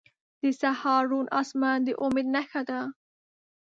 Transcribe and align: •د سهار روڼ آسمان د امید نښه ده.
•د 0.41 0.43
سهار 0.61 1.03
روڼ 1.11 1.25
آسمان 1.41 1.79
د 1.83 1.89
امید 2.03 2.27
نښه 2.35 2.61
ده. 2.69 2.81